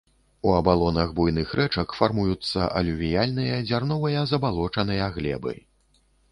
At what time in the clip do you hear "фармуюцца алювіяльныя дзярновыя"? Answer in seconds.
1.99-4.27